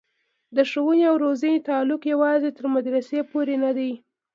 د 0.55 0.57
ښوونې 0.71 1.03
او 1.11 1.15
روزنې 1.23 1.65
تعلق 1.69 2.01
یوازې 2.13 2.49
تر 2.57 2.65
مدرسې 2.75 3.19
پورې 3.31 3.55
نه 3.63 3.71
دی. 3.77 3.91